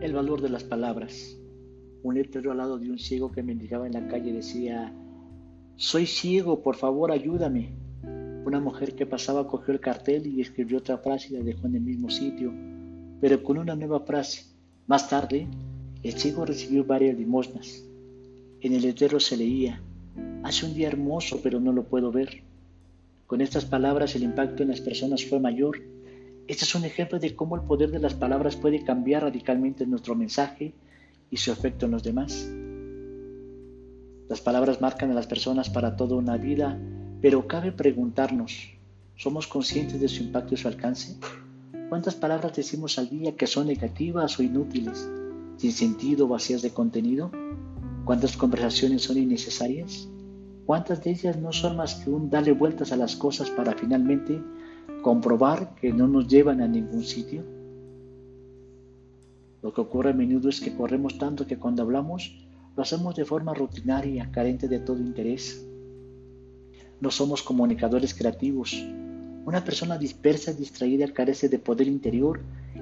[0.00, 1.36] El valor de las palabras.
[2.02, 4.94] Un letrero al lado de un ciego que mendigaba en la calle decía,
[5.76, 7.74] Soy ciego, por favor ayúdame.
[8.46, 11.74] Una mujer que pasaba cogió el cartel y escribió otra frase y la dejó en
[11.74, 12.50] el mismo sitio,
[13.20, 14.46] pero con una nueva frase.
[14.86, 15.46] Más tarde,
[16.02, 17.84] el ciego recibió varias limosnas.
[18.62, 19.82] En el letrero se leía,
[20.42, 22.42] Hace un día hermoso, pero no lo puedo ver.
[23.26, 25.78] Con estas palabras el impacto en las personas fue mayor
[26.50, 30.16] este es un ejemplo de cómo el poder de las palabras puede cambiar radicalmente nuestro
[30.16, 30.74] mensaje
[31.30, 32.50] y su efecto en los demás.
[34.28, 36.76] Las palabras marcan a las personas para toda una vida,
[37.20, 38.72] pero cabe preguntarnos,
[39.14, 41.16] ¿somos conscientes de su impacto y su alcance?
[41.88, 45.08] ¿Cuántas palabras decimos al día que son negativas o inútiles,
[45.56, 47.30] sin sentido o vacías de contenido?
[48.04, 50.08] ¿Cuántas conversaciones son innecesarias?
[50.66, 54.42] ¿Cuántas de ellas no son más que un darle vueltas a las cosas para finalmente
[55.02, 57.42] comprobar que no nos llevan a ningún sitio.
[59.62, 62.34] Lo que ocurre a menudo es que corremos tanto que cuando hablamos
[62.76, 65.66] lo hacemos de forma rutinaria, carente de todo interés.
[67.00, 68.82] No somos comunicadores creativos.
[69.44, 72.40] Una persona dispersa distraída carece de poder interior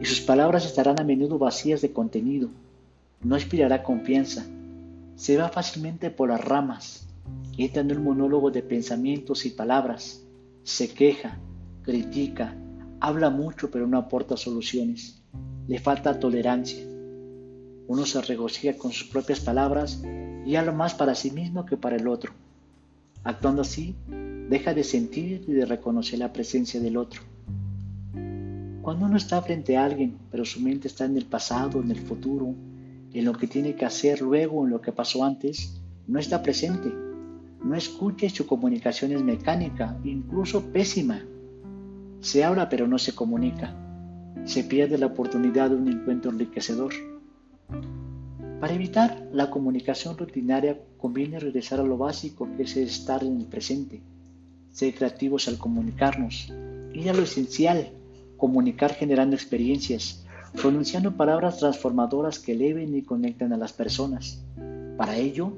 [0.00, 2.50] y sus palabras estarán a menudo vacías de contenido.
[3.22, 4.46] No inspirará confianza.
[5.14, 7.06] Se va fácilmente por las ramas.
[7.56, 10.24] Entra en un monólogo de pensamientos y palabras.
[10.64, 11.38] Se queja,
[11.82, 12.54] critica,
[13.00, 15.22] habla mucho pero no aporta soluciones.
[15.68, 16.84] Le falta tolerancia.
[17.86, 20.02] Uno se regocija con sus propias palabras
[20.46, 22.32] y habla más para sí mismo que para el otro.
[23.24, 23.94] Actuando así,
[24.48, 27.22] deja de sentir y de reconocer la presencia del otro.
[28.82, 31.98] Cuando uno está frente a alguien, pero su mente está en el pasado, en el
[31.98, 32.54] futuro,
[33.12, 36.92] en lo que tiene que hacer luego, en lo que pasó antes, no está presente.
[37.62, 41.22] No escucha y su comunicación es mecánica, incluso pésima.
[42.20, 43.74] Se habla pero no se comunica.
[44.44, 46.92] Se pierde la oportunidad de un encuentro enriquecedor.
[48.60, 53.46] Para evitar la comunicación rutinaria conviene regresar a lo básico que es estar en el
[53.46, 54.02] presente,
[54.70, 56.52] ser creativos al comunicarnos,
[56.92, 57.88] ir a lo esencial,
[58.36, 60.26] comunicar generando experiencias,
[60.60, 64.42] pronunciando palabras transformadoras que eleven y conecten a las personas.
[64.98, 65.54] Para ello,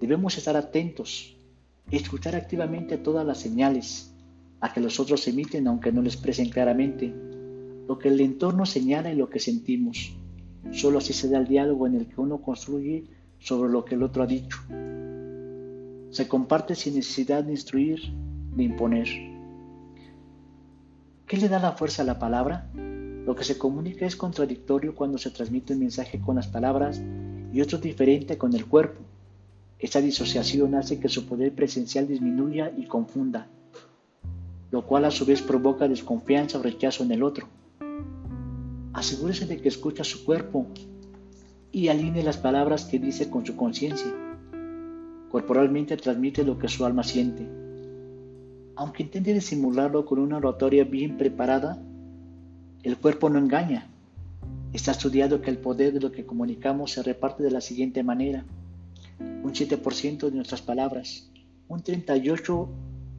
[0.00, 1.36] debemos estar atentos,
[1.90, 4.13] escuchar activamente todas las señales,
[4.64, 7.14] a que los otros emiten aunque no lo expresen claramente,
[7.86, 10.16] lo que el entorno señala y lo que sentimos.
[10.72, 13.04] Solo así se da el diálogo en el que uno construye
[13.38, 14.56] sobre lo que el otro ha dicho.
[16.08, 18.00] Se comparte sin necesidad de instruir
[18.56, 19.06] ni imponer.
[21.26, 22.70] ¿Qué le da la fuerza a la palabra?
[22.72, 27.02] Lo que se comunica es contradictorio cuando se transmite un mensaje con las palabras
[27.52, 29.02] y otro diferente con el cuerpo.
[29.78, 33.46] Esta disociación hace que su poder presencial disminuya y confunda
[34.74, 37.46] lo cual a su vez provoca desconfianza o rechazo en el otro.
[38.92, 40.66] Asegúrese de que escucha su cuerpo
[41.70, 44.12] y alinee las palabras que dice con su conciencia.
[45.30, 47.46] Corporalmente transmite lo que su alma siente.
[48.74, 51.80] Aunque intente disimularlo con una oratoria bien preparada,
[52.82, 53.86] el cuerpo no engaña.
[54.72, 58.44] Está estudiado que el poder de lo que comunicamos se reparte de la siguiente manera.
[59.20, 61.30] Un 7% de nuestras palabras,
[61.68, 62.66] un 38%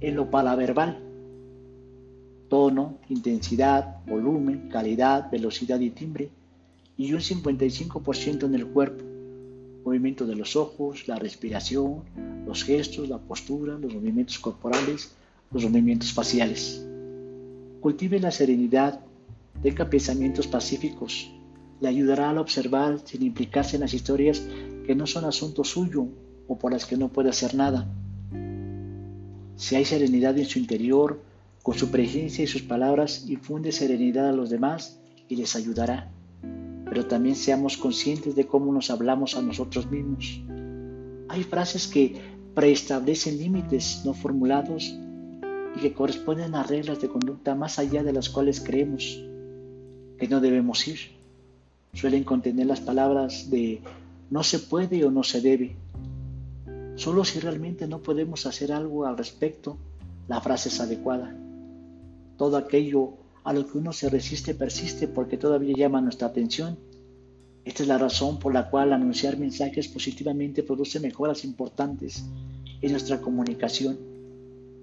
[0.00, 1.03] en lo palaverbal,
[2.48, 6.30] tono, intensidad, volumen, calidad, velocidad y timbre,
[6.96, 9.04] y un 55% en el cuerpo,
[9.84, 12.02] movimiento de los ojos, la respiración,
[12.46, 15.12] los gestos, la postura, los movimientos corporales,
[15.52, 16.86] los movimientos faciales.
[17.80, 19.00] Cultive la serenidad,
[19.62, 21.30] tenga pensamientos pacíficos,
[21.80, 24.42] le ayudará al observar sin implicarse en las historias
[24.86, 26.06] que no son asunto suyo
[26.48, 27.86] o por las que no puede hacer nada.
[29.56, 31.20] Si hay serenidad en su interior,
[31.64, 36.12] con su presencia y sus palabras infunde serenidad a los demás y les ayudará.
[36.84, 40.42] Pero también seamos conscientes de cómo nos hablamos a nosotros mismos.
[41.30, 42.20] Hay frases que
[42.54, 44.94] preestablecen límites no formulados
[45.74, 49.24] y que corresponden a reglas de conducta más allá de las cuales creemos
[50.18, 50.98] que no debemos ir.
[51.94, 53.80] Suelen contener las palabras de
[54.28, 55.76] no se puede o no se debe.
[56.96, 59.78] Solo si realmente no podemos hacer algo al respecto,
[60.28, 61.34] la frase es adecuada.
[62.36, 63.14] Todo aquello
[63.44, 66.78] a lo que uno se resiste persiste porque todavía llama nuestra atención.
[67.64, 72.24] Esta es la razón por la cual anunciar mensajes positivamente produce mejoras importantes
[72.80, 73.98] en nuestra comunicación.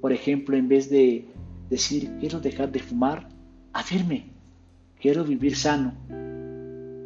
[0.00, 1.26] Por ejemplo, en vez de
[1.68, 3.28] decir quiero dejar de fumar,
[3.72, 4.26] afirme
[5.00, 5.94] quiero vivir sano.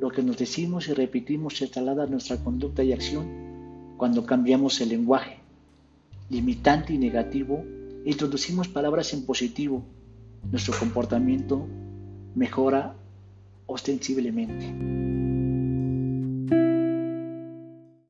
[0.00, 4.80] Lo que nos decimos y repetimos se traslada a nuestra conducta y acción cuando cambiamos
[4.80, 5.38] el lenguaje.
[6.30, 7.62] Limitante y negativo,
[8.06, 9.84] introducimos palabras en positivo
[10.50, 11.66] nuestro comportamiento
[12.34, 12.94] mejora
[13.66, 15.00] ostensiblemente.